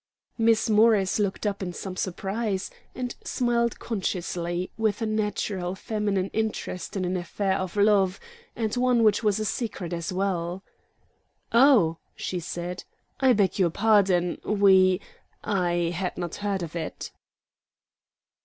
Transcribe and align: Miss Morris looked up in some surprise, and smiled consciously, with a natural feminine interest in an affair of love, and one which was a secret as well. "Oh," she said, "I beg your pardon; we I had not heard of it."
Miss 0.39 0.67
Morris 0.67 1.19
looked 1.19 1.45
up 1.45 1.61
in 1.61 1.73
some 1.73 1.95
surprise, 1.95 2.71
and 2.95 3.13
smiled 3.23 3.77
consciously, 3.77 4.71
with 4.75 4.99
a 4.99 5.05
natural 5.05 5.75
feminine 5.75 6.31
interest 6.33 6.97
in 6.97 7.05
an 7.05 7.15
affair 7.15 7.59
of 7.59 7.75
love, 7.77 8.19
and 8.55 8.73
one 8.73 9.03
which 9.03 9.21
was 9.21 9.39
a 9.39 9.45
secret 9.45 9.93
as 9.93 10.11
well. 10.11 10.63
"Oh," 11.51 11.97
she 12.15 12.39
said, 12.39 12.83
"I 13.19 13.33
beg 13.33 13.59
your 13.59 13.69
pardon; 13.69 14.41
we 14.43 14.99
I 15.43 15.91
had 15.95 16.17
not 16.17 16.37
heard 16.37 16.63
of 16.63 16.75
it." 16.75 17.11